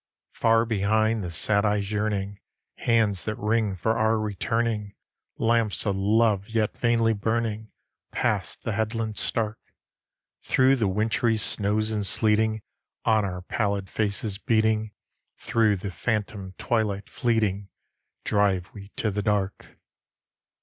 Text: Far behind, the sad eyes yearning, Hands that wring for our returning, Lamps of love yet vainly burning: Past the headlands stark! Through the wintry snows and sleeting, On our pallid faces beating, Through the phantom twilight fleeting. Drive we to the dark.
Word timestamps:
Far 0.33 0.65
behind, 0.65 1.23
the 1.23 1.29
sad 1.29 1.63
eyes 1.63 1.91
yearning, 1.91 2.39
Hands 2.77 3.23
that 3.25 3.37
wring 3.37 3.75
for 3.75 3.99
our 3.99 4.19
returning, 4.19 4.95
Lamps 5.37 5.85
of 5.85 5.95
love 5.95 6.49
yet 6.49 6.75
vainly 6.75 7.13
burning: 7.13 7.71
Past 8.11 8.63
the 8.63 8.71
headlands 8.71 9.19
stark! 9.19 9.59
Through 10.41 10.77
the 10.77 10.87
wintry 10.87 11.37
snows 11.37 11.91
and 11.91 12.03
sleeting, 12.03 12.63
On 13.05 13.23
our 13.23 13.43
pallid 13.43 13.91
faces 13.91 14.39
beating, 14.39 14.91
Through 15.37 15.75
the 15.75 15.91
phantom 15.91 16.55
twilight 16.57 17.07
fleeting. 17.07 17.69
Drive 18.23 18.71
we 18.73 18.87
to 18.95 19.11
the 19.11 19.21
dark. 19.21 19.77